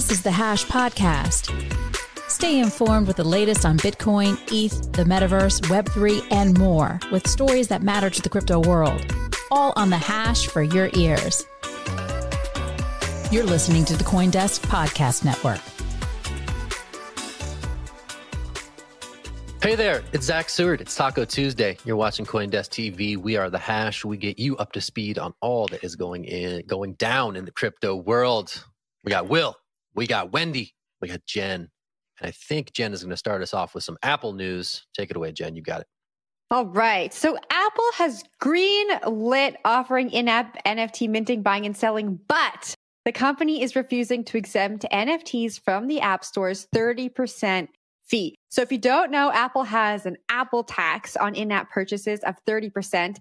[0.00, 1.52] This is the Hash Podcast.
[2.30, 7.68] Stay informed with the latest on Bitcoin, ETH, the metaverse, Web3, and more with stories
[7.68, 9.04] that matter to the crypto world.
[9.50, 11.44] All on the Hash for your ears.
[13.30, 15.60] You're listening to the Coindesk Podcast Network.
[19.62, 20.80] Hey there, it's Zach Seward.
[20.80, 21.76] It's Taco Tuesday.
[21.84, 23.18] You're watching Coindesk TV.
[23.18, 24.02] We are the hash.
[24.02, 27.44] We get you up to speed on all that is going in, going down in
[27.44, 28.64] the crypto world.
[29.04, 29.56] We got Will,
[29.94, 31.68] we got Wendy, we got Jen,
[32.20, 34.86] and I think Jen is going to start us off with some Apple news.
[34.94, 35.56] Take it away, Jen.
[35.56, 35.86] You got it.
[36.50, 37.14] All right.
[37.14, 42.74] So Apple has green lit offering in-app NFT minting, buying and selling, but
[43.04, 47.68] the company is refusing to exempt NFTs from the App Store's 30%
[48.04, 48.34] fee.
[48.50, 53.18] So if you don't know, Apple has an Apple tax on in-app purchases of 30%.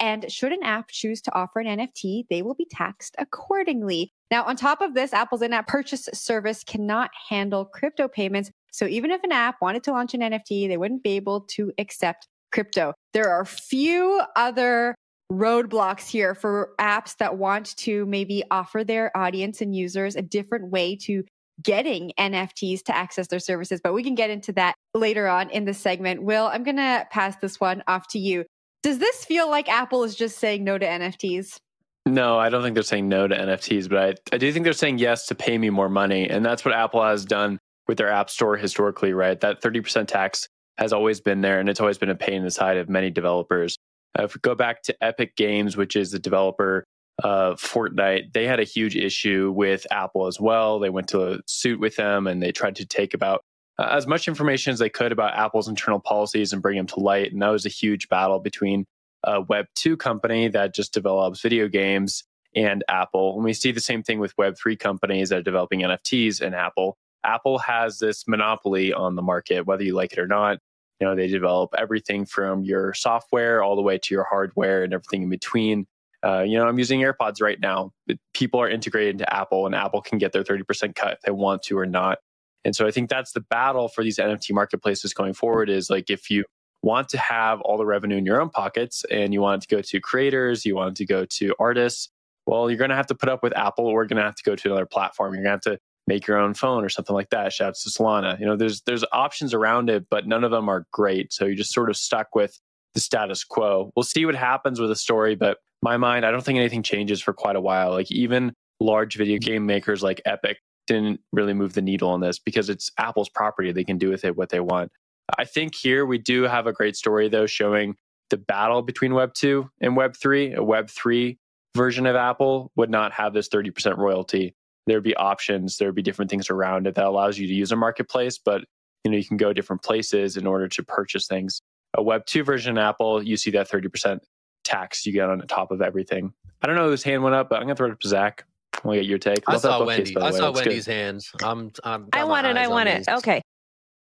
[0.00, 4.10] And should an app choose to offer an NFT, they will be taxed accordingly.
[4.30, 8.50] Now, on top of this, Apple's in app purchase service cannot handle crypto payments.
[8.72, 11.72] So even if an app wanted to launch an NFT, they wouldn't be able to
[11.78, 12.94] accept crypto.
[13.12, 14.94] There are few other
[15.30, 20.70] roadblocks here for apps that want to maybe offer their audience and users a different
[20.70, 21.24] way to
[21.62, 25.66] getting NFTs to access their services, but we can get into that later on in
[25.66, 26.22] the segment.
[26.22, 28.44] Will, I'm going to pass this one off to you.
[28.82, 31.58] Does this feel like Apple is just saying no to NFTs?
[32.06, 34.72] No, I don't think they're saying no to NFTs, but I, I do think they're
[34.72, 36.28] saying yes to pay me more money.
[36.28, 39.38] And that's what Apple has done with their App Store historically, right?
[39.40, 40.48] That 30% tax
[40.78, 43.10] has always been there and it's always been a pain in the side of many
[43.10, 43.76] developers.
[44.18, 46.84] Uh, if we go back to Epic Games, which is the developer
[47.22, 50.78] of Fortnite, they had a huge issue with Apple as well.
[50.78, 53.42] They went to a suit with them and they tried to take about
[53.80, 57.00] uh, as much information as they could about Apple's internal policies and bring them to
[57.00, 57.32] light.
[57.32, 58.84] And that was a huge battle between
[59.24, 62.24] a Web2 company that just develops video games
[62.54, 63.34] and Apple.
[63.36, 66.98] And we see the same thing with Web3 companies that are developing NFTs and Apple.
[67.24, 70.58] Apple has this monopoly on the market, whether you like it or not.
[71.00, 74.92] You know, they develop everything from your software all the way to your hardware and
[74.92, 75.86] everything in between.
[76.22, 77.92] Uh, you know, I'm using AirPods right now.
[78.34, 81.62] People are integrated into Apple, and Apple can get their 30% cut if they want
[81.62, 82.18] to or not.
[82.64, 86.10] And so I think that's the battle for these NFT marketplaces going forward is like
[86.10, 86.44] if you
[86.82, 89.76] want to have all the revenue in your own pockets and you want it to
[89.76, 92.08] go to creators, you want it to go to artists,
[92.46, 94.34] well, you're going to have to put up with Apple or you're going to have
[94.34, 95.34] to go to another platform.
[95.34, 97.52] You're going to have to make your own phone or something like that.
[97.52, 98.38] Shout out to Solana.
[98.40, 101.32] You know, there's there's options around it, but none of them are great.
[101.32, 102.58] So you're just sort of stuck with
[102.94, 103.92] the status quo.
[103.94, 107.20] We'll see what happens with the story, but my mind, I don't think anything changes
[107.20, 107.90] for quite a while.
[107.92, 110.58] Like even large video game makers like Epic
[110.94, 113.70] didn't really move the needle on this because it's Apple's property.
[113.70, 114.90] They can do with it what they want.
[115.38, 117.94] I think here we do have a great story though showing
[118.30, 120.54] the battle between Web 2 and Web 3.
[120.54, 121.38] A Web 3
[121.76, 124.54] version of Apple would not have this 30% royalty.
[124.86, 127.76] There'd be options, there'd be different things around it that allows you to use a
[127.76, 128.64] marketplace, but
[129.04, 131.62] you know, you can go different places in order to purchase things.
[131.96, 134.18] A Web 2 version of Apple, you see that 30%
[134.64, 136.32] tax you get on top of everything.
[136.62, 138.08] I don't know whose hand went up, but I'm going to throw it up to
[138.08, 138.44] Zach.
[138.72, 139.42] I want to get your take.
[139.46, 140.16] I saw Wendy.
[140.16, 140.92] I saw Wendy's good.
[140.92, 141.30] hands.
[141.42, 141.72] I'm.
[141.84, 142.56] I'm I want it.
[142.56, 143.08] I want it.
[143.08, 143.42] Okay.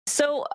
[0.07, 0.45] So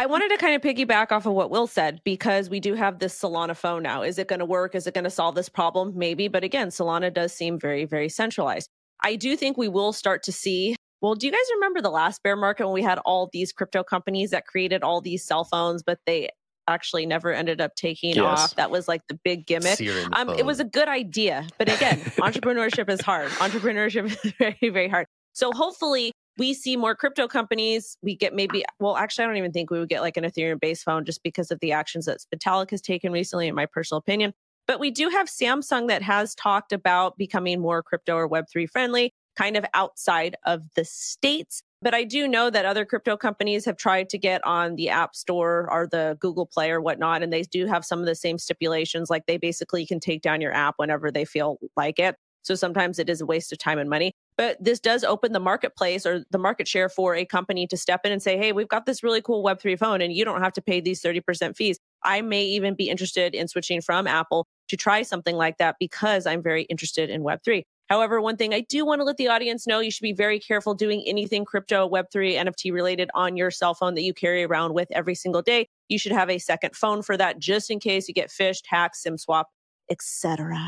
[0.00, 2.98] I wanted to kind of piggyback off of what Will said because we do have
[2.98, 4.02] this Solana phone now.
[4.02, 4.74] Is it going to work?
[4.74, 5.92] Is it going to solve this problem?
[5.96, 6.28] Maybe.
[6.28, 8.68] But again, Solana does seem very, very centralized.
[9.02, 12.22] I do think we will start to see well, do you guys remember the last
[12.22, 15.82] bear market when we had all these crypto companies that created all these cell phones,
[15.82, 16.30] but they
[16.68, 18.24] actually never ended up taking Yes.
[18.24, 18.56] off?
[18.56, 19.76] That was like the big gimmick.
[20.12, 23.30] Um, it was a good idea, but again, entrepreneurship is hard.
[23.32, 25.06] Entrepreneurship is very, very hard.
[25.32, 27.96] So hopefully, we see more crypto companies.
[28.02, 30.60] We get maybe, well, actually, I don't even think we would get like an Ethereum
[30.60, 33.98] based phone just because of the actions that Vitalik has taken recently, in my personal
[33.98, 34.32] opinion.
[34.66, 39.12] But we do have Samsung that has talked about becoming more crypto or Web3 friendly,
[39.36, 41.62] kind of outside of the States.
[41.84, 45.14] But I do know that other crypto companies have tried to get on the App
[45.14, 47.22] Store or the Google Play or whatnot.
[47.22, 49.10] And they do have some of the same stipulations.
[49.10, 52.16] Like they basically can take down your app whenever they feel like it.
[52.40, 54.12] So sometimes it is a waste of time and money.
[54.38, 58.00] But this does open the marketplace or the market share for a company to step
[58.04, 60.54] in and say, hey, we've got this really cool Web3 phone and you don't have
[60.54, 61.78] to pay these 30% fees.
[62.02, 66.26] I may even be interested in switching from Apple to try something like that because
[66.26, 67.64] I'm very interested in Web3.
[67.94, 70.40] However, one thing I do want to let the audience know, you should be very
[70.40, 74.74] careful doing anything crypto, Web3, NFT related on your cell phone that you carry around
[74.74, 75.68] with every single day.
[75.88, 78.96] You should have a second phone for that just in case you get phished, hacked,
[78.96, 79.46] SIM swap,
[79.92, 80.58] etc.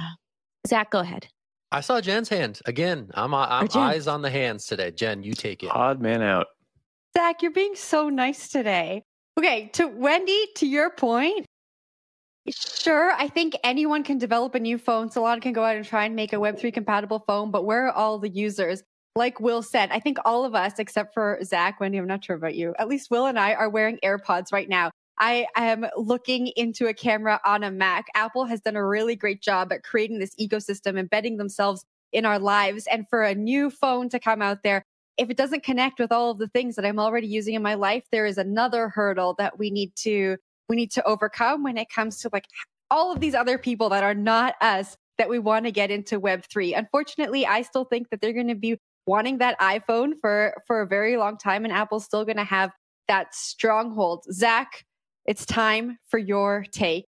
[0.68, 1.26] Zach, go ahead.
[1.72, 3.10] I saw Jen's hand again.
[3.14, 4.92] I'm uh, I'm Oh, eyes on the hands today.
[4.92, 5.70] Jen, you take it.
[5.74, 6.46] Odd man out.
[7.18, 9.02] Zach, you're being so nice today.
[9.36, 11.44] Okay, to Wendy, to your point,
[12.50, 15.08] sure, I think anyone can develop a new phone.
[15.08, 17.92] Solana can go out and try and make a Web3 compatible phone, but where are
[17.92, 18.82] all the users?
[19.14, 22.36] Like Will said, I think all of us, except for Zach, Wendy, I'm not sure
[22.36, 24.90] about you, at least Will and I are wearing AirPods right now.
[25.18, 28.06] I am looking into a camera on a Mac.
[28.14, 32.38] Apple has done a really great job at creating this ecosystem, embedding themselves in our
[32.38, 32.86] lives.
[32.86, 34.82] And for a new phone to come out there,
[35.16, 37.74] if it doesn't connect with all of the things that I'm already using in my
[37.74, 40.36] life, there is another hurdle that we need to
[40.68, 42.46] we need to overcome when it comes to like
[42.90, 46.20] all of these other people that are not us that we want to get into
[46.20, 46.76] web3.
[46.76, 50.86] Unfortunately, I still think that they're going to be wanting that iPhone for for a
[50.86, 52.70] very long time and Apple's still going to have
[53.08, 54.24] that stronghold.
[54.32, 54.84] Zach,
[55.26, 57.06] it's time for your take.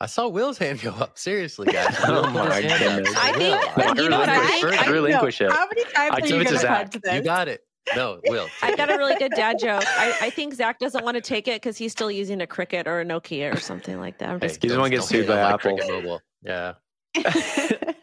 [0.00, 1.18] I saw Will's hand go up.
[1.18, 1.96] Seriously, guys.
[2.04, 2.96] Oh my his hand up.
[3.04, 3.14] goodness.
[3.16, 4.64] I think- Will, you know what I think?
[4.64, 5.50] Relinquish- I relinquish it.
[5.52, 7.14] How many times I are you it to going to this?
[7.14, 7.60] You got it.
[7.96, 8.48] No, Will.
[8.62, 9.82] I got a really good dad joke.
[9.86, 12.86] I, I think Zach doesn't want to take it because he's still using a Cricket
[12.86, 14.30] or a Nokia or something like that.
[14.30, 15.76] I'm Hey, just He doesn't wanna get sued by Apple.
[15.76, 16.20] Mobile.
[16.42, 16.74] Yeah.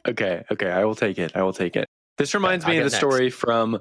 [0.08, 1.32] okay, okay, I will take it.
[1.36, 1.88] I will take it.
[2.18, 3.80] This reminds I me of got the story from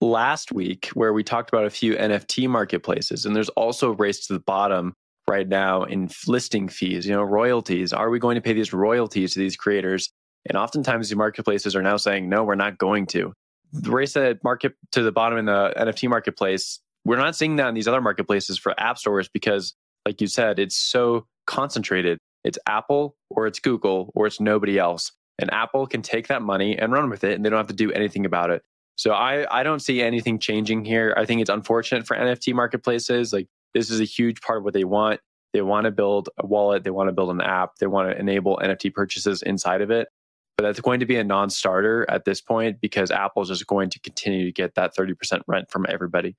[0.00, 4.26] last week where we talked about a few NFT marketplaces, and there's also a race
[4.26, 4.92] to the bottom
[5.28, 7.92] right now in listing fees, you know, royalties.
[7.92, 10.10] Are we going to pay these royalties to these creators?
[10.48, 13.32] And oftentimes the marketplaces are now saying, no, we're not going to.
[13.72, 17.68] The race to market to the bottom in the NFT marketplace, we're not seeing that
[17.68, 19.74] in these other marketplaces for app stores because,
[20.04, 22.18] like you said, it's so concentrated.
[22.44, 25.12] It's Apple or it's Google or it's nobody else.
[25.38, 27.74] And Apple can take that money and run with it and they don't have to
[27.74, 28.62] do anything about it.
[28.96, 31.12] So I, I don't see anything changing here.
[31.16, 33.32] I think it's unfortunate for NFT marketplaces.
[33.32, 35.20] Like this is a huge part of what they want.
[35.52, 38.18] They want to build a wallet, they want to build an app, they want to
[38.18, 40.08] enable NFT purchases inside of it.
[40.56, 43.90] But that's going to be a non starter at this point because Apple's just going
[43.90, 46.36] to continue to get that 30% rent from everybody.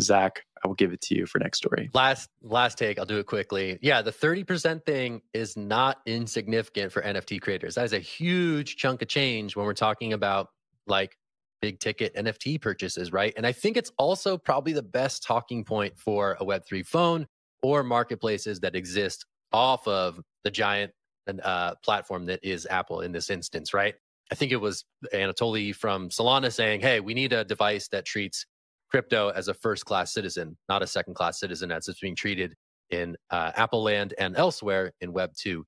[0.00, 1.90] Zach, I will give it to you for next story.
[1.92, 3.78] Last last take, I'll do it quickly.
[3.82, 7.74] Yeah, the 30% thing is not insignificant for NFT creators.
[7.74, 10.48] That is a huge chunk of change when we're talking about
[10.86, 11.16] like
[11.60, 13.34] big ticket NFT purchases, right?
[13.36, 17.26] And I think it's also probably the best talking point for a Web3 phone
[17.62, 20.92] or marketplaces that exist off of the giant
[21.28, 23.94] uh, platform that is Apple in this instance, right?
[24.30, 28.44] I think it was Anatoly from Solana saying, hey, we need a device that treats
[28.90, 32.54] crypto as a first class citizen, not a second class citizen as it's being treated
[32.90, 35.64] in uh, Apple land and elsewhere in Web 2.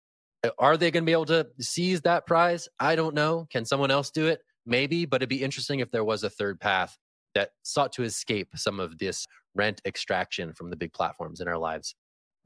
[0.58, 2.68] Are they going to be able to seize that prize?
[2.78, 3.46] I don't know.
[3.50, 4.40] Can someone else do it?
[4.64, 6.96] Maybe, but it'd be interesting if there was a third path
[7.34, 11.58] that sought to escape some of this rent extraction from the big platforms in our
[11.58, 11.94] lives.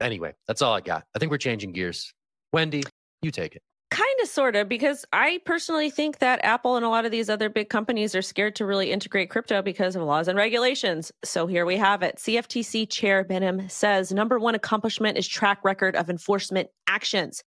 [0.01, 1.05] Anyway, that's all I got.
[1.15, 2.13] I think we're changing gears.
[2.51, 2.83] Wendy,
[3.21, 3.61] you take it.
[3.91, 7.29] kind of sort of because i personally think that apple and a lot of these
[7.29, 11.47] other big companies are scared to really integrate crypto because of laws and regulations so
[11.47, 16.09] here we have it cftc chair Behnam says number one accomplishment is track record of
[16.09, 17.43] enforcement actions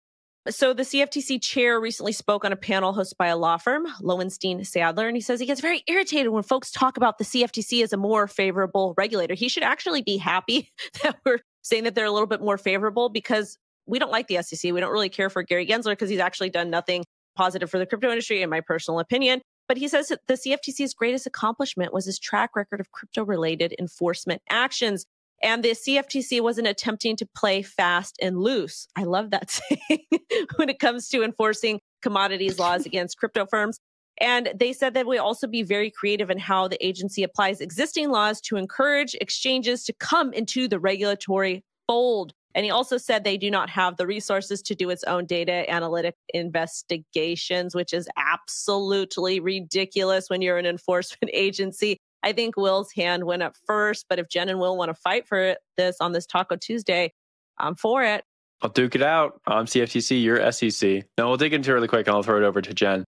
[0.51, 4.59] so the CFTC chair recently spoke on a panel hosted by a law firm, Lowenstein
[4.61, 7.93] Sandler, and he says he gets very irritated when folks talk about the CFTC as
[7.93, 9.35] a more favorable regulator.
[9.35, 13.09] He should actually be happy that we're saying that they're a little bit more favorable
[13.09, 14.73] because we don't like the SEC.
[14.73, 17.05] We don't really care for Gary Gensler because he's actually done nothing
[17.37, 19.41] positive for the crypto industry, in my personal opinion.
[19.69, 23.75] But he says that the CFTC's greatest accomplishment was his track record of crypto related
[23.79, 25.07] enforcement actions.
[25.43, 28.87] And the CFTC wasn't attempting to play fast and loose.
[28.97, 29.51] I love that
[29.91, 30.07] saying
[30.57, 33.79] when it comes to enforcing commodities laws against crypto firms.
[34.21, 38.11] And they said that we also be very creative in how the agency applies existing
[38.11, 42.33] laws to encourage exchanges to come into the regulatory fold.
[42.55, 45.69] And he also said they do not have the resources to do its own data
[45.71, 51.99] analytic investigations, which is absolutely ridiculous when you're an enforcement agency.
[52.23, 55.27] I think Will's hand went up first, but if Jen and Will want to fight
[55.27, 57.13] for this on this Taco Tuesday,
[57.59, 58.25] I'm for it.
[58.61, 59.41] I'll duke it out.
[59.47, 61.05] I'm CFTC, you're SEC.
[61.19, 63.05] No, we'll dig into it really quick and I'll throw it over to Jen.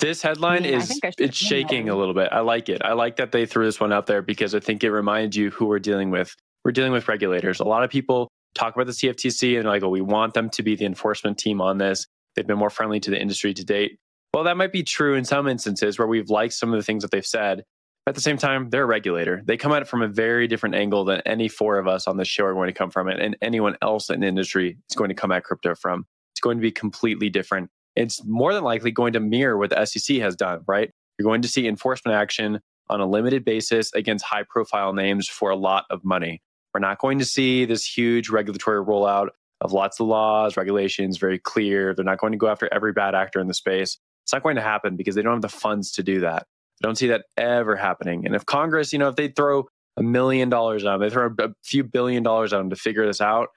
[0.00, 2.28] This headline I is I it's shaking a little bit.
[2.32, 2.82] I like it.
[2.84, 5.50] I like that they threw this one out there because I think it reminds you
[5.50, 6.34] who we're dealing with.
[6.64, 7.60] We're dealing with regulators.
[7.60, 10.62] A lot of people talk about the CFTC and like, oh, we want them to
[10.62, 12.06] be the enforcement team on this.
[12.34, 13.98] They've been more friendly to the industry to date.
[14.34, 17.02] Well, that might be true in some instances where we've liked some of the things
[17.02, 17.64] that they've said.
[18.06, 19.42] At the same time, they're a regulator.
[19.44, 22.16] They come at it from a very different angle than any four of us on
[22.16, 24.96] this show are going to come from it, and anyone else in the industry is
[24.96, 26.06] going to come at crypto from.
[26.32, 27.70] It's going to be completely different.
[27.96, 30.90] It's more than likely going to mirror what the SEC has done, right?
[31.18, 35.50] You're going to see enforcement action on a limited basis against high profile names for
[35.50, 36.40] a lot of money.
[36.74, 39.28] We're not going to see this huge regulatory rollout
[39.60, 41.94] of lots of laws, regulations, very clear.
[41.94, 43.98] They're not going to go after every bad actor in the space.
[44.24, 46.42] It's not going to happen because they don't have the funds to do that.
[46.42, 48.24] I don't see that ever happening.
[48.24, 51.34] And if Congress, you know, if they throw a million dollars at them, they throw
[51.38, 53.48] a few billion dollars at them to figure this out,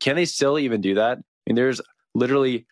[0.00, 1.18] can they still even do that?
[1.18, 1.80] I mean, there's
[2.14, 2.66] literally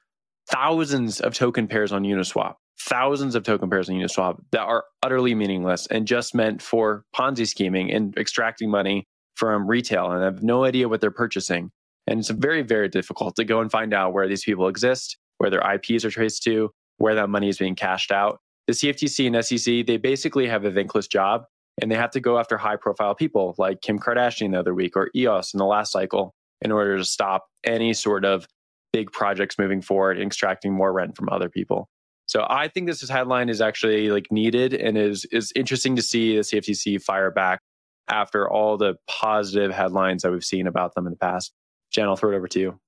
[0.50, 5.34] thousands of token pairs on Uniswap, thousands of token pairs on Uniswap that are utterly
[5.34, 9.06] meaningless and just meant for Ponzi scheming and extracting money
[9.38, 11.70] from retail and have no idea what they're purchasing.
[12.06, 15.50] And it's very, very difficult to go and find out where these people exist, where
[15.50, 18.40] their IPs are traced to, where that money is being cashed out.
[18.66, 21.44] The CFTC and SEC, they basically have a thankless job
[21.80, 24.96] and they have to go after high profile people like Kim Kardashian the other week
[24.96, 28.46] or EOS in the last cycle in order to stop any sort of
[28.92, 31.88] big projects moving forward and extracting more rent from other people.
[32.26, 36.36] So I think this headline is actually like needed and is is interesting to see
[36.36, 37.60] the CFTC fire back
[38.08, 41.52] after all the positive headlines that we've seen about them in the past.
[41.90, 42.80] Jen, I'll throw it over to you.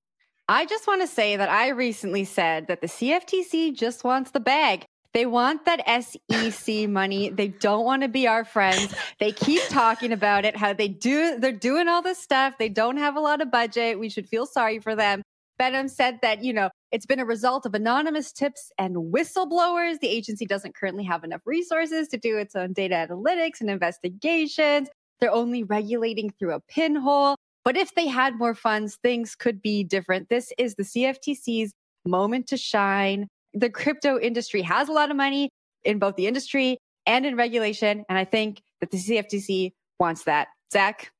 [0.48, 4.40] I just want to say that I recently said that the CFTC just wants the
[4.40, 4.84] bag.
[5.12, 7.30] They want that SEC money.
[7.30, 8.94] They don't want to be our friends.
[9.18, 12.54] They keep talking about it, how they do, they're doing all this stuff.
[12.58, 13.98] They don't have a lot of budget.
[13.98, 15.22] We should feel sorry for them.
[15.60, 20.00] Behnam said that, you know, it's been a result of anonymous tips and whistleblowers.
[20.00, 24.88] The agency doesn't currently have enough resources to do its own data analytics and investigations.
[25.20, 27.36] They're only regulating through a pinhole.
[27.64, 30.28] But if they had more funds, things could be different.
[30.28, 31.72] This is the CFTC's
[32.06, 33.28] moment to shine.
[33.52, 35.50] The crypto industry has a lot of money
[35.84, 38.04] in both the industry and in regulation.
[38.08, 40.48] And I think that the CFTC wants that.
[40.72, 41.10] Zach?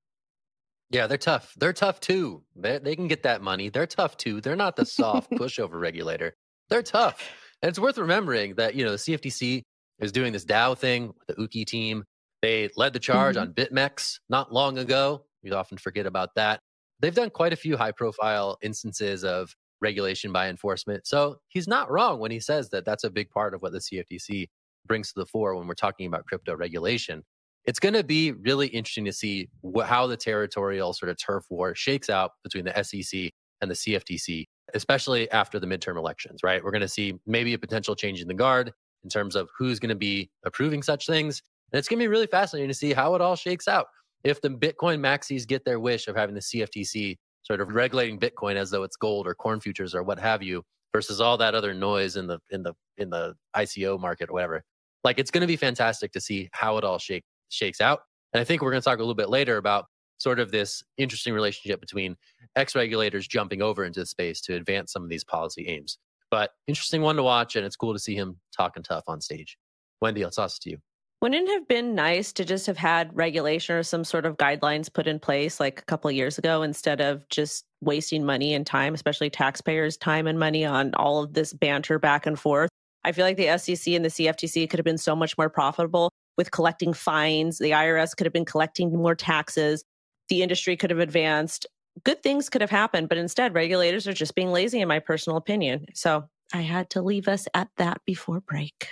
[0.91, 1.55] Yeah, they're tough.
[1.59, 2.43] They're tough too.
[2.57, 3.69] They they can get that money.
[3.69, 4.41] They're tough too.
[4.41, 6.35] They're not the soft pushover regulator.
[6.69, 7.31] They're tough.
[7.63, 9.63] And it's worth remembering that, you know, the CFTC
[10.01, 12.05] is doing this DAO thing with the Ooki team.
[12.43, 13.41] They led the charge Mhm.
[13.43, 15.27] on BitMEX not long ago.
[15.43, 16.61] We often forget about that.
[17.01, 21.07] They've done quite a few high profile instances of regulation by enforcement.
[21.07, 23.81] So he's not wrong when he says that that's a big part of what the
[23.81, 24.49] CFTC
[24.87, 27.25] brings to the fore when we're talking about crypto regulation.
[27.65, 31.45] It's going to be really interesting to see wh- how the territorial sort of turf
[31.51, 33.31] war shakes out between the SEC
[33.63, 36.63] and the CFTC, especially after the midterm elections, right?
[36.65, 38.73] We're going to see maybe a potential change in the guard
[39.05, 41.43] in terms of who's going to be approving such things.
[41.73, 43.87] And it's going to be really fascinating to see how it all shakes out.
[44.25, 48.57] If the Bitcoin maxis get their wish of having the CFTC sort of regulating Bitcoin
[48.57, 50.63] as though it's gold or corn futures or what have you,
[50.93, 54.63] versus all that other noise in the in the in the ICO market or whatever.
[55.05, 58.01] Like it's going to be fantastic to see how it all shake shakes out.
[58.33, 59.87] And I think we're going to talk a little bit later about
[60.19, 62.17] sort of this interesting relationship between
[62.57, 65.99] ex regulators jumping over into the space to advance some of these policy aims.
[66.31, 69.57] But interesting one to watch, and it's cool to see him talking tough on stage.
[70.01, 70.79] Wendy, I'll toss it to you.
[71.21, 74.91] Wouldn't it have been nice to just have had regulation or some sort of guidelines
[74.91, 78.95] put in place like a couple years ago instead of just wasting money and time,
[78.95, 82.71] especially taxpayers' time and money on all of this banter back and forth?
[83.05, 86.11] I feel like the SEC and the CFTC could have been so much more profitable
[86.39, 87.59] with collecting fines.
[87.59, 89.85] The IRS could have been collecting more taxes.
[90.31, 91.67] The industry could have advanced.
[92.03, 95.37] Good things could have happened, but instead, regulators are just being lazy, in my personal
[95.37, 95.85] opinion.
[95.93, 96.25] So
[96.55, 98.89] I had to leave us at that before break.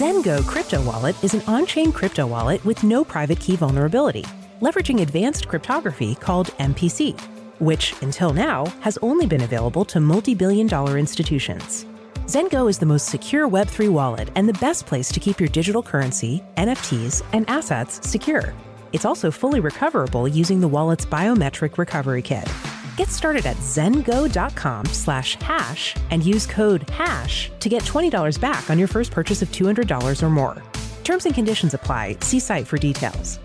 [0.00, 4.24] ZenGo Crypto Wallet is an on chain crypto wallet with no private key vulnerability,
[4.62, 7.20] leveraging advanced cryptography called MPC,
[7.60, 11.84] which, until now, has only been available to multi billion dollar institutions.
[12.24, 15.82] ZenGo is the most secure Web3 wallet and the best place to keep your digital
[15.82, 18.54] currency, NFTs, and assets secure.
[18.94, 22.50] It's also fully recoverable using the wallet's biometric recovery kit.
[23.00, 28.78] Get started at zengo.com slash hash and use code hash to get $20 back on
[28.78, 30.62] your first purchase of $200 or more.
[31.02, 32.18] Terms and conditions apply.
[32.20, 33.38] See site for details.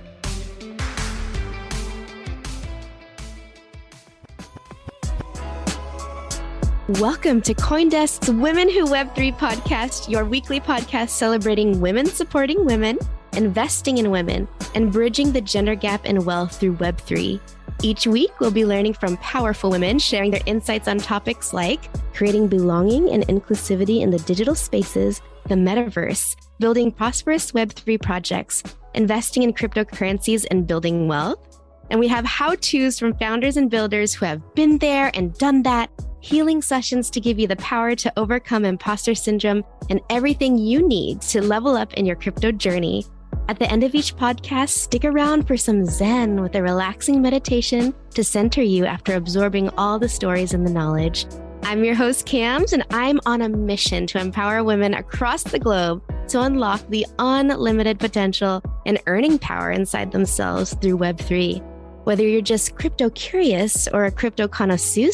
[7.00, 13.00] Welcome to Coindesk's Women Who Web3 podcast, your weekly podcast celebrating women supporting women,
[13.32, 17.40] investing in women, and bridging the gender gap in wealth through Web3.
[17.82, 22.48] Each week, we'll be learning from powerful women sharing their insights on topics like creating
[22.48, 28.64] belonging and inclusivity in the digital spaces, the metaverse, building prosperous Web3 projects,
[28.94, 31.60] investing in cryptocurrencies, and building wealth.
[31.92, 35.62] And we have how to's from founders and builders who have been there and done
[35.64, 35.92] that,
[36.22, 41.22] healing sessions to give you the power to overcome imposter syndrome, and everything you need
[41.22, 43.06] to level up in your crypto journey.
[43.48, 47.94] At the end of each podcast, stick around for some Zen with a relaxing meditation
[48.16, 51.28] to center you after absorbing all the stories and the knowledge.
[51.62, 56.02] I'm your host, Cams, and I'm on a mission to empower women across the globe
[56.30, 61.62] to unlock the unlimited potential and earning power inside themselves through Web3.
[62.04, 65.12] Whether you're just crypto curious or a crypto connoisseur,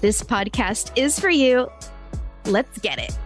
[0.00, 1.68] this podcast is for you.
[2.46, 3.16] Let's get it.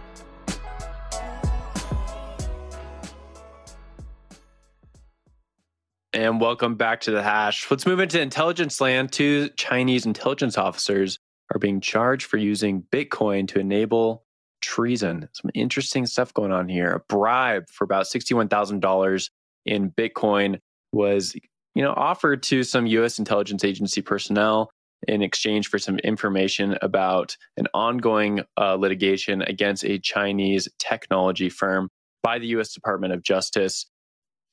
[6.13, 7.69] And welcome back to the hash.
[7.71, 9.11] Let's move into intelligence land.
[9.11, 11.17] Two Chinese intelligence officers
[11.51, 14.23] are being charged for using Bitcoin to enable
[14.61, 15.27] treason.
[15.33, 16.91] Some interesting stuff going on here.
[16.91, 19.29] A bribe for about $61,000
[19.65, 20.59] in Bitcoin
[20.91, 21.35] was,
[21.73, 24.69] you know, offered to some US intelligence agency personnel
[25.07, 31.89] in exchange for some information about an ongoing uh, litigation against a Chinese technology firm
[32.21, 33.87] by the US Department of Justice.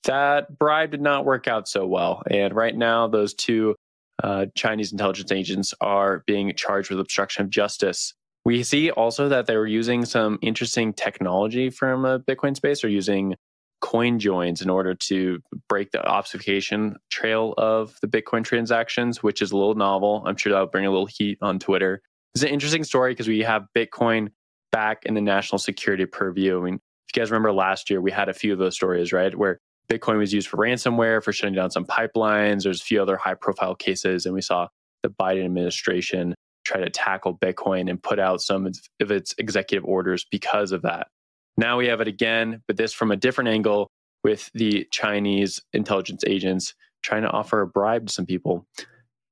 [0.04, 2.22] That bribe did not work out so well.
[2.30, 3.76] And right now, those two
[4.22, 8.14] uh, Chinese intelligence agents are being charged with obstruction of justice.
[8.44, 12.88] We see also that they were using some interesting technology from a Bitcoin space or
[12.88, 13.34] using
[13.80, 19.52] coin joins in order to break the obfuscation trail of the Bitcoin transactions, which is
[19.52, 20.22] a little novel.
[20.26, 22.02] I'm sure that'll bring a little heat on Twitter.
[22.34, 24.28] It's an interesting story because we have Bitcoin
[24.70, 26.60] back in the national security purview.
[26.60, 29.12] I mean, if you guys remember last year, we had a few of those stories,
[29.12, 29.34] right?
[29.34, 29.58] Where
[29.90, 32.62] Bitcoin was used for ransomware, for shutting down some pipelines.
[32.62, 34.24] There's a few other high profile cases.
[34.24, 34.68] And we saw
[35.02, 38.66] the Biden administration try to tackle Bitcoin and put out some
[39.00, 41.08] of its executive orders because of that.
[41.56, 43.88] Now we have it again, but this from a different angle
[44.22, 48.66] with the Chinese intelligence agents trying to offer a bribe to some people.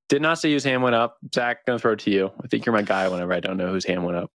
[0.09, 1.19] Did not say whose hand went up.
[1.35, 2.31] Zach, gonna throw it to you.
[2.43, 4.31] I think you're my guy whenever I don't know whose hand went up.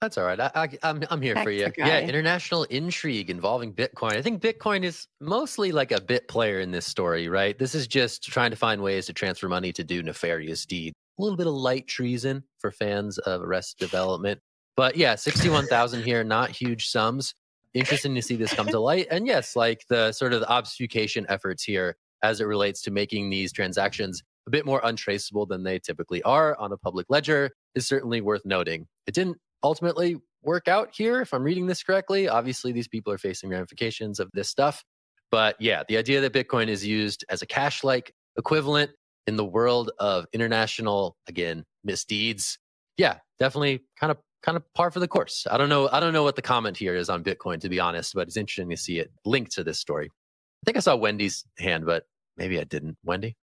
[0.00, 0.38] That's all right.
[0.38, 1.72] I, I, I'm I'm here for you.
[1.76, 4.16] Yeah, international intrigue involving Bitcoin.
[4.16, 7.58] I think Bitcoin is mostly like a bit player in this story, right?
[7.58, 10.94] This is just trying to find ways to transfer money to do nefarious deeds.
[11.18, 14.40] A little bit of light treason for fans of Arrested Development.
[14.76, 17.34] But yeah, 61,000 here, not huge sums.
[17.74, 19.08] Interesting to see this come to light.
[19.10, 23.30] And yes, like the sort of the obfuscation efforts here as it relates to making
[23.30, 27.88] these transactions a bit more untraceable than they typically are on a public ledger is
[27.88, 28.86] certainly worth noting.
[29.08, 32.28] It didn't ultimately work out here, if I'm reading this correctly.
[32.28, 34.84] Obviously, these people are facing ramifications of this stuff.
[35.30, 38.90] But yeah, the idea that Bitcoin is used as a cash like equivalent
[39.26, 42.58] in the world of international, again, misdeeds,
[42.96, 45.46] yeah, definitely kind of kind of par for the course.
[45.50, 45.88] I don't know.
[45.90, 48.36] I don't know what the comment here is on Bitcoin, to be honest, but it's
[48.36, 50.06] interesting to see it linked to this story.
[50.06, 52.04] I think I saw Wendy's hand, but
[52.36, 52.96] maybe I didn't.
[53.04, 53.36] Wendy,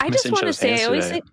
[0.00, 1.24] I just want to say, I always think,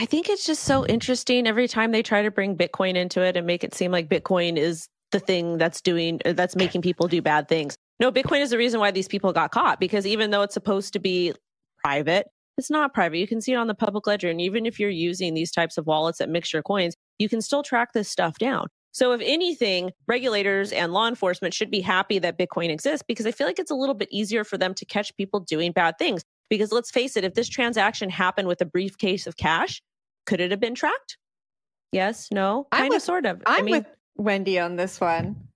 [0.00, 3.36] I think it's just so interesting every time they try to bring Bitcoin into it
[3.36, 7.20] and make it seem like Bitcoin is the thing that's doing that's making people do
[7.20, 7.76] bad things.
[8.00, 10.94] No, Bitcoin is the reason why these people got caught because even though it's supposed
[10.94, 11.34] to be
[11.84, 13.18] private, it's not private.
[13.18, 14.30] You can see it on the public ledger.
[14.30, 17.42] And even if you're using these types of wallets that mix your coins, you can
[17.42, 18.68] still track this stuff down.
[18.92, 23.32] So, if anything, regulators and law enforcement should be happy that Bitcoin exists because I
[23.32, 26.22] feel like it's a little bit easier for them to catch people doing bad things.
[26.48, 29.80] Because let's face it, if this transaction happened with a briefcase of cash,
[30.26, 31.16] could it have been tracked?
[31.92, 33.42] Yes, no, kind of, sort of.
[33.46, 35.48] I'm I mean, with Wendy on this one.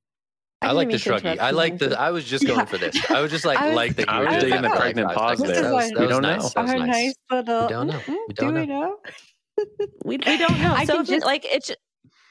[0.64, 1.38] I, I like the shruggy.
[1.38, 1.98] I like the.
[1.98, 2.64] I was just going yeah.
[2.64, 3.10] for this.
[3.10, 4.10] I was just like, was, like the.
[4.10, 5.62] I was digging the pregnant pause there.
[5.62, 6.54] That was, that we don't nice.
[6.54, 6.62] know.
[6.62, 6.86] Our nice.
[6.86, 7.62] nice little.
[7.62, 7.92] We don't know.
[7.92, 8.80] Mm-hmm, we don't do know.
[8.80, 8.98] know?
[10.04, 10.74] we, we don't know.
[10.74, 11.70] I so just like it's.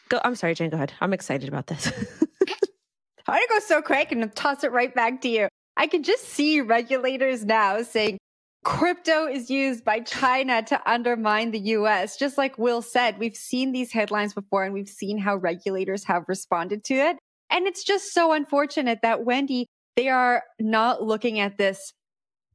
[0.09, 0.19] Go.
[0.23, 0.69] I'm sorry, Jane.
[0.69, 0.93] Go ahead.
[0.99, 1.87] I'm excited about this.
[3.27, 5.47] I'm gonna go so quick and toss it right back to you.
[5.77, 8.17] I can just see regulators now saying
[8.63, 12.17] crypto is used by China to undermine the US.
[12.17, 16.23] Just like Will said, we've seen these headlines before and we've seen how regulators have
[16.27, 17.17] responded to it.
[17.49, 21.93] And it's just so unfortunate that Wendy, they are not looking at this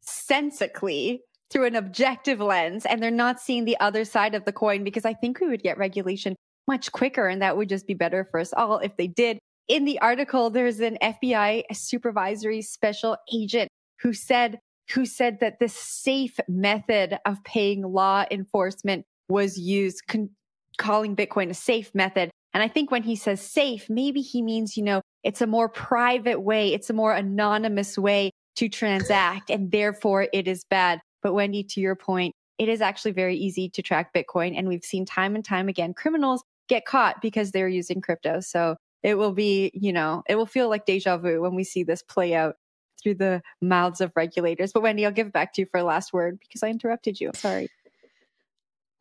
[0.01, 4.85] sensically through an objective lens and they're not seeing the other side of the coin
[4.85, 6.35] because I think we would get regulation
[6.67, 9.39] much quicker and that would just be better for us all if they did.
[9.69, 13.69] In the article, there's an FBI supervisory special agent
[14.01, 14.59] who said,
[14.93, 20.31] who said that the safe method of paying law enforcement was used, con-
[20.79, 22.31] calling Bitcoin a safe method.
[22.55, 25.69] And I think when he says safe, maybe he means, you know, it's a more
[25.69, 26.73] private way.
[26.73, 31.01] It's a more anonymous way to transact and therefore it is bad.
[31.23, 34.57] But Wendy, to your point, it is actually very easy to track Bitcoin.
[34.57, 38.41] And we've seen time and time again criminals get caught because they're using crypto.
[38.41, 41.85] So it will be, you know, it will feel like deja vu when we see
[41.85, 42.57] this play out
[43.03, 44.73] through the mouths of regulators.
[44.73, 47.21] But Wendy, I'll give it back to you for a last word because I interrupted
[47.21, 47.31] you.
[47.35, 47.69] Sorry.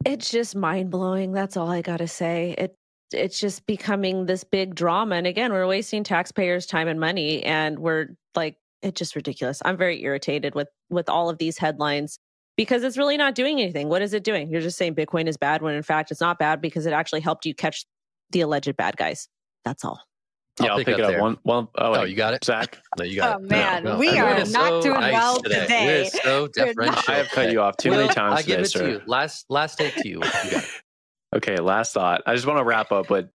[0.06, 1.32] It's just mind blowing.
[1.32, 2.56] That's all I got to say.
[2.58, 2.76] It
[3.14, 7.80] it's just becoming this big drama and again, we're wasting taxpayers time and money and
[7.80, 9.62] we're like it's just ridiculous.
[9.66, 12.20] I'm very irritated with with all of these headlines
[12.58, 13.88] because it's really not doing anything.
[13.88, 14.50] What is it doing?
[14.50, 17.22] You're just saying Bitcoin is bad when in fact it's not bad because it actually
[17.22, 17.86] helped you catch
[18.32, 19.30] the alleged bad guys.
[19.64, 20.07] That's all.
[20.60, 21.12] Yeah, I'll, pick, pick, it up.
[21.12, 21.22] There.
[21.22, 22.80] One, one, oh, oh, you got it, Zach.
[22.98, 23.46] No, you got oh, it.
[23.46, 24.00] Oh man, no, no.
[24.00, 25.62] we are not so doing nice well today.
[25.62, 26.10] today.
[26.13, 27.04] We're so differential.
[27.08, 28.34] I have cut you off too well, many times.
[28.34, 28.80] I give today, it sir.
[28.80, 29.02] to you.
[29.06, 30.22] Last, last take to you.
[30.52, 30.60] you
[31.36, 32.22] okay, last thought.
[32.26, 33.30] I just want to wrap up with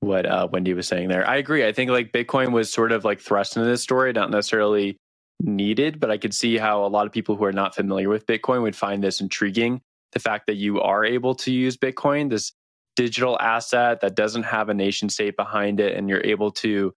[0.00, 1.28] what uh, Wendy was saying there.
[1.28, 1.66] I agree.
[1.66, 4.96] I think like Bitcoin was sort of like thrust into this story, not necessarily
[5.40, 8.26] needed, but I could see how a lot of people who are not familiar with
[8.26, 9.80] Bitcoin would find this intriguing.
[10.12, 12.52] The fact that you are able to use Bitcoin, this
[12.98, 16.92] digital asset that doesn't have a nation state behind it, and you're able to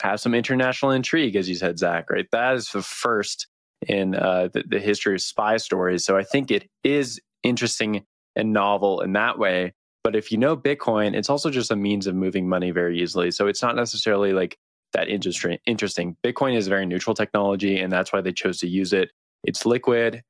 [0.00, 2.26] have some international intrigue, as you said, Zach, right?
[2.32, 3.46] That is the first
[3.86, 6.02] in uh, the, the history of spy stories.
[6.06, 9.74] So I think it is interesting and novel in that way.
[10.02, 13.30] But if you know Bitcoin, it's also just a means of moving money very easily.
[13.30, 14.56] So it's not necessarily like
[14.94, 16.16] that industry interesting.
[16.24, 19.10] Bitcoin is a very neutral technology, and that's why they chose to use it.
[19.44, 20.22] It's liquid,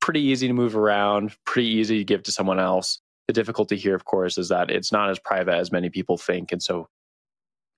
[0.00, 3.00] pretty easy to move around, pretty easy to give to someone else.
[3.28, 6.50] The difficulty here, of course, is that it's not as private as many people think,
[6.50, 6.88] and so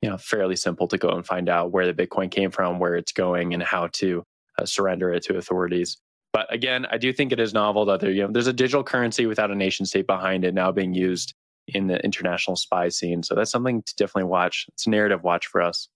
[0.03, 2.95] you know, fairly simple to go and find out where the Bitcoin came from, where
[2.95, 4.25] it's going, and how to
[4.59, 5.99] uh, surrender it to authorities.
[6.33, 8.85] But again, I do think it is novel that there, you know, there's a digital
[8.85, 11.35] currency without a nation state behind it now being used
[11.69, 13.23] in the international spy scene.
[13.23, 14.67] So that's something to definitely watch.
[14.69, 15.89] It's a narrative watch for us.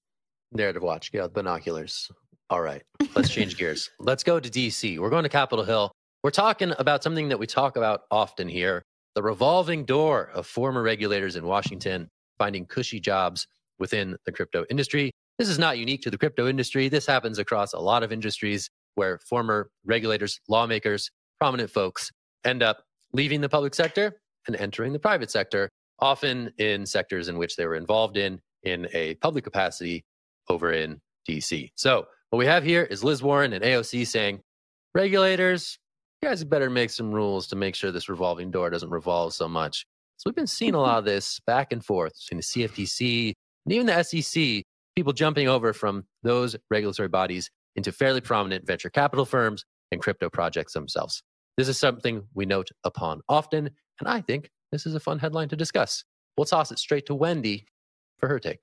[0.53, 1.11] Narrative watch.
[1.13, 2.11] Yeah, binoculars.
[2.51, 2.83] All right,
[3.17, 3.91] let's change gears.
[3.99, 4.99] Let's go to DC.
[4.99, 5.91] We're going to Capitol Hill.
[6.23, 8.85] We're talking about something that we talk about often here
[9.15, 13.47] the revolving door of former regulators in Washington finding cushy jobs
[13.79, 15.11] within the crypto industry.
[15.39, 16.89] This is not unique to the crypto industry.
[16.89, 22.11] This happens across a lot of industries where former regulators, lawmakers, prominent folks
[22.45, 27.39] end up leaving the public sector and entering the private sector, often in sectors in
[27.39, 30.05] which they were involved in in a public capacity
[30.49, 31.71] over in DC.
[31.77, 34.41] So, what we have here is Liz Warren and AOC saying,
[34.95, 35.79] regulators,
[36.25, 39.47] you guys better make some rules to make sure this revolving door doesn't revolve so
[39.47, 39.85] much.
[40.17, 40.87] So, we've been seeing a mm-hmm.
[40.87, 43.35] lot of this back and forth between the CFTC
[43.67, 44.65] and even the SEC,
[44.97, 50.31] people jumping over from those regulatory bodies into fairly prominent venture capital firms and crypto
[50.31, 51.23] projects themselves.
[51.59, 53.69] This is something we note upon often,
[54.01, 56.05] and I think this is a fun headline to discuss.
[56.39, 57.67] We'll toss it straight to Wendy
[58.19, 58.61] for her take.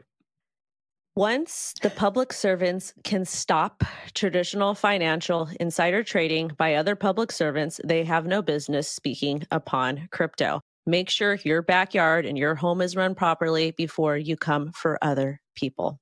[1.18, 8.06] Once the public servants can stop traditional financial insider trading by other public servants, they
[8.06, 10.62] have no business speaking upon crypto.
[10.86, 15.42] Make sure your backyard and your home is run properly before you come for other
[15.54, 16.00] people.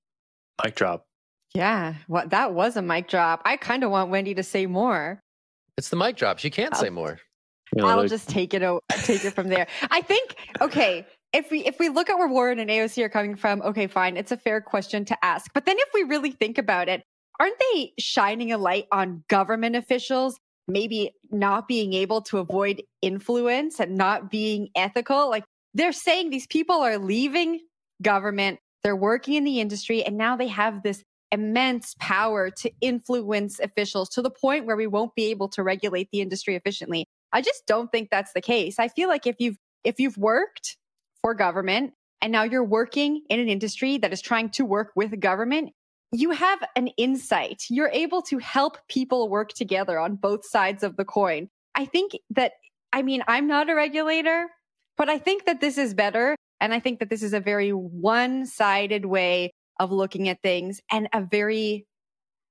[0.64, 1.06] Mic drop.
[1.56, 3.42] Yeah, well, that was a mic drop.
[3.46, 5.20] I kind of want Wendy to say more.
[5.76, 6.38] It's the mic drop.
[6.38, 7.18] She can't I'll, say more.
[7.82, 8.62] I'll just take it.
[8.92, 9.66] Take it from there.
[9.90, 10.36] I think.
[10.62, 13.88] Okay, if we if we look at where Warren and AOC are coming from, okay,
[13.88, 15.52] fine, it's a fair question to ask.
[15.54, 17.04] But then if we really think about it,
[17.40, 23.80] aren't they shining a light on government officials maybe not being able to avoid influence
[23.80, 25.30] and not being ethical?
[25.30, 27.60] Like they're saying these people are leaving
[28.02, 33.60] government, they're working in the industry, and now they have this immense power to influence
[33.60, 37.06] officials to the point where we won't be able to regulate the industry efficiently.
[37.32, 38.80] I just don't think that's the case.
[38.80, 40.76] I feel like if you've if you've worked
[41.22, 45.20] for government and now you're working in an industry that is trying to work with
[45.20, 45.72] government,
[46.12, 47.64] you have an insight.
[47.70, 51.50] You're able to help people work together on both sides of the coin.
[51.76, 52.54] I think that,
[52.92, 54.48] I mean, I'm not a regulator,
[54.98, 56.36] but I think that this is better.
[56.60, 60.82] And I think that this is a very one sided way of looking at things
[60.92, 61.86] and a very,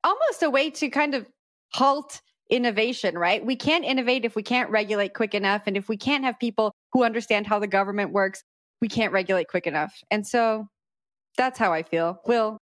[0.02, 1.28] almost a way to kind of
[1.74, 3.44] halt innovation, right?
[3.44, 5.64] We can't innovate if we can't regulate quick enough.
[5.66, 8.42] And if we can't have people who understand how the government works,
[8.80, 9.92] we can't regulate quick enough.
[10.10, 10.66] And so
[11.36, 12.20] that's how I feel.
[12.26, 12.58] Will.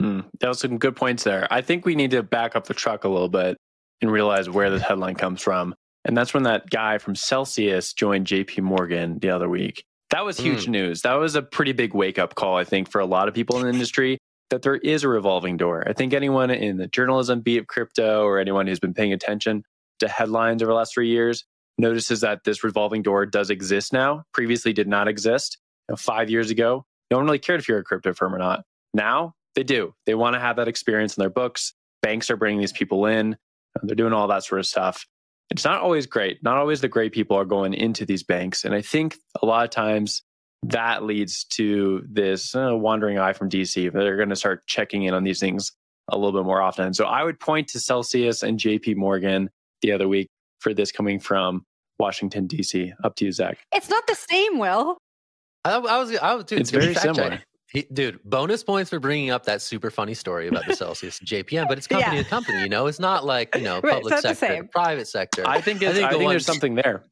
[0.00, 1.46] Hmm, that was some good points there.
[1.50, 3.56] I think we need to back up the truck a little bit
[4.00, 5.74] and realize where this headline comes from.
[6.04, 9.84] And that's when that guy from Celsius joined JP Morgan the other week.
[10.10, 10.70] That was huge Mm.
[10.70, 11.02] news.
[11.02, 13.56] That was a pretty big wake up call, I think, for a lot of people
[13.58, 14.18] in the industry
[14.50, 15.84] that there is a revolving door.
[15.86, 19.62] I think anyone in the journalism beat of crypto or anyone who's been paying attention
[20.00, 21.44] to headlines over the last three years
[21.78, 24.24] notices that this revolving door does exist now.
[24.32, 25.58] Previously did not exist.
[25.88, 28.38] You know, five years ago, no one really cared if you're a crypto firm or
[28.38, 28.64] not.
[28.94, 29.94] Now they do.
[30.06, 31.74] They want to have that experience in their books.
[32.02, 33.36] Banks are bringing these people in.
[33.82, 35.06] They're doing all that sort of stuff.
[35.50, 36.42] It's not always great.
[36.42, 38.64] Not always the great people are going into these banks.
[38.64, 40.22] And I think a lot of times
[40.64, 43.92] that leads to this uh, wandering eye from DC.
[43.92, 45.72] They're going to start checking in on these things
[46.08, 46.94] a little bit more often.
[46.94, 49.50] So I would point to Celsius and JP Morgan
[49.82, 50.28] the other week
[50.62, 51.64] for this coming from
[51.98, 52.92] Washington, DC.
[53.04, 53.58] Up to you, Zach.
[53.74, 54.98] It's not the same, Will.
[55.64, 57.14] I, I was, I was, dude, It's very fact check.
[57.14, 57.42] similar.
[57.70, 61.68] He, dude, bonus points for bringing up that super funny story about the Celsius JPM,
[61.68, 62.22] but it's company Yeah.
[62.22, 62.86] to company, you know?
[62.86, 65.42] It's not like, you know, Right, public it's the sector, private sector.
[65.46, 67.04] I think, I think I the think, ones- there's something there.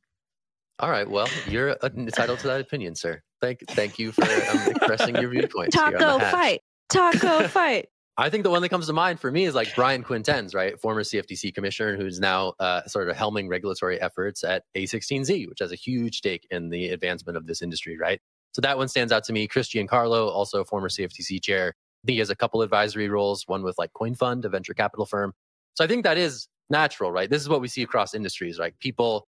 [0.80, 3.20] All right, well, you're entitled to that opinion, sir.
[3.42, 5.74] Thank, thank you for um, expressing your viewpoints.
[5.76, 6.32] here on Taco the hash.
[6.32, 6.60] fight.
[6.90, 7.88] Taco fight.
[8.20, 10.78] I think the one that comes to mind for me is like Brian Quintenz, right?
[10.78, 15.72] Former CFTC commissioner who's now uh, sort of helming regulatory efforts at A16Z, which has
[15.72, 18.20] a huge stake in the advancement of this industry, right?
[18.52, 19.46] So that one stands out to me.
[19.46, 21.68] Chris Giancarlo, also former CFTC chair.
[21.68, 25.06] I think he has a couple advisory roles, one with like CoinFund, a venture capital
[25.06, 25.32] firm.
[25.72, 27.30] So I think that is natural, right?
[27.30, 28.78] This is what we see across industries, right?
[28.80, 29.28] People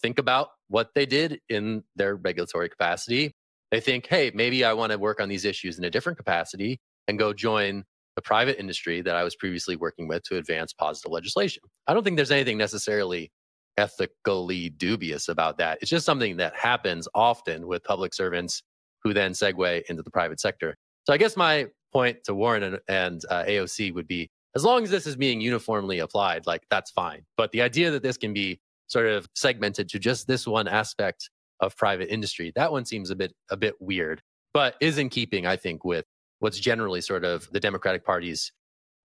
[0.00, 3.36] think about what they did in their regulatory capacity.
[3.70, 6.80] They think, hey, maybe I want to work on these issues in a different capacity
[7.06, 7.84] and go join
[8.16, 11.62] the private industry that I was previously working with to advance positive legislation.
[11.86, 13.30] I don't think there's anything necessarily
[13.78, 15.78] ethically dubious about that.
[15.80, 18.62] It's just something that happens often with public servants
[19.02, 20.76] who then segue into the private sector.
[21.04, 24.84] So I guess my point to Warren and, and uh, AOC would be as long
[24.84, 27.22] as this is being uniformly applied, like that's fine.
[27.36, 31.30] But the idea that this can be sort of segmented to just this one aspect
[31.60, 34.20] of private industry, that one seems a bit a bit weird,
[34.52, 36.04] but is in keeping, I think, with
[36.42, 38.50] what's generally sort of the Democratic Party's.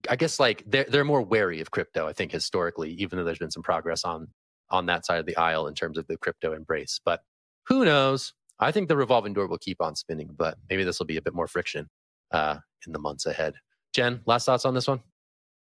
[0.10, 2.08] I guess like they're they're more wary of crypto.
[2.08, 4.28] I think historically, even though there's been some progress on
[4.71, 7.21] on that side of the aisle in terms of the crypto embrace, but
[7.67, 8.34] who knows?
[8.60, 11.21] I think the revolving door will keep on spinning, but maybe this will be a
[11.21, 11.88] bit more friction
[12.32, 13.54] uh, in the months ahead.
[13.93, 15.00] Jen, last thoughts on this one?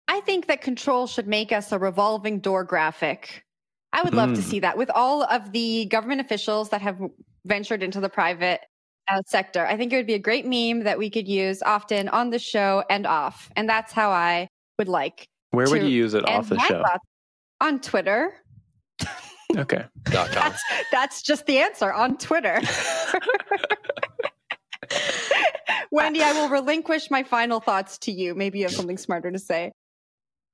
[0.06, 3.44] I think that control should make us a revolving door graphic.
[3.92, 4.44] I would love to Mm.
[4.44, 7.00] see that with all of the government officials that have
[7.44, 8.60] ventured into the private
[9.08, 9.66] uh, sector.
[9.66, 12.38] I think it would be a great meme that we could use often on the
[12.38, 13.50] show and off.
[13.56, 16.82] And that's how I would like Where would you use it off the show?
[17.60, 18.34] on Twitter.
[19.56, 19.84] Okay.
[20.10, 22.60] That's, that's just the answer on Twitter.
[25.90, 28.34] Wendy, I will relinquish my final thoughts to you.
[28.34, 29.72] Maybe you have something smarter to say.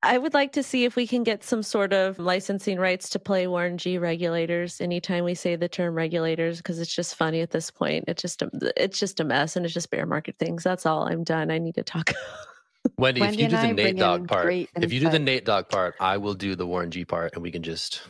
[0.03, 3.19] I would like to see if we can get some sort of licensing rights to
[3.19, 7.51] play Warren G regulators anytime we say the term regulators because it's just funny at
[7.51, 8.07] this point.
[8.09, 10.65] It's just a, it's just a mess and it's just bear market things.
[10.65, 11.03] That's all.
[11.07, 11.51] I'm done.
[11.51, 12.13] I need to talk.
[12.97, 15.19] Wendy, Wendy if you do the bring Nate Dogg in part, if you do the.
[15.19, 18.01] Nate Dogg part, I will do the Warren G part, and we can just,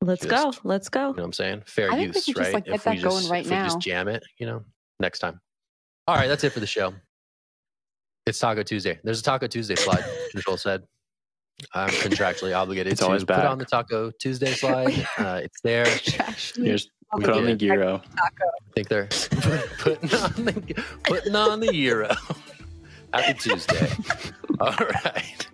[0.00, 0.52] Let's go.
[0.64, 1.00] Let's go.
[1.00, 1.62] you know what I'm saying?
[1.66, 2.36] Fair I think we use, right?
[2.36, 4.46] just, like, get if we that going just, right if we just jam it, you
[4.46, 4.64] know,
[4.98, 5.40] next time.
[6.08, 6.92] All right, that's it for the show.
[8.26, 8.98] It's Taco Tuesday.
[9.04, 10.82] There's a Taco Tuesday slide, Control said.
[11.74, 13.44] I'm contractually obligated It's to always put back.
[13.50, 15.06] on the Taco Tuesday slide.
[15.18, 15.86] Uh, it's there.
[16.56, 18.02] Here's put on the gyro.
[18.18, 18.28] I
[18.74, 19.06] think they're
[19.78, 22.08] putting on the putting on the euro.
[23.14, 23.90] Happy Tuesday.
[24.58, 25.46] All right.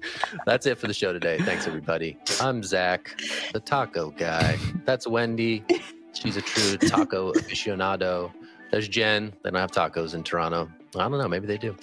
[0.46, 1.38] That's it for the show today.
[1.38, 2.16] Thanks everybody.
[2.40, 3.20] I'm Zach,
[3.52, 4.56] the taco guy.
[4.84, 5.64] That's Wendy.
[6.12, 8.32] She's a true taco aficionado.
[8.70, 9.32] There's Jen.
[9.42, 10.70] They don't have tacos in Toronto.
[10.96, 11.28] I don't know.
[11.28, 11.76] Maybe they do.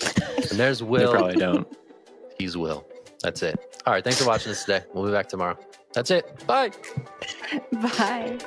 [0.49, 1.11] And there's Will.
[1.11, 1.67] They probably don't.
[2.39, 2.85] He's Will.
[3.21, 3.74] That's it.
[3.85, 4.03] All right.
[4.03, 4.83] Thanks for watching us today.
[4.93, 5.57] We'll be back tomorrow.
[5.93, 6.45] That's it.
[6.47, 6.71] Bye.
[7.71, 8.37] Bye.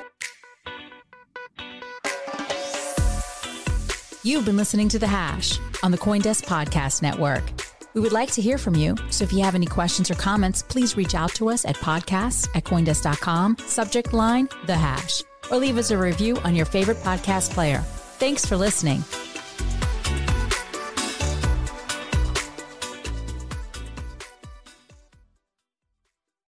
[4.24, 7.44] You've been listening to The Hash on the Coindesk Podcast Network.
[7.94, 10.62] We would like to hear from you, so if you have any questions or comments,
[10.62, 15.78] please reach out to us at podcasts at coindesk.com, subject line The Hash, or leave
[15.78, 17.78] us a review on your favorite podcast player.
[18.18, 19.02] Thanks for listening.